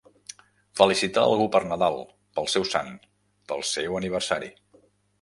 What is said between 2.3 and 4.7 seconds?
pel seu sant, pel seu aniversari.